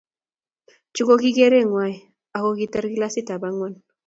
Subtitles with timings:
[0.93, 1.93] Chu koki keret ngwai
[2.37, 3.73] akotar kilasitab angwan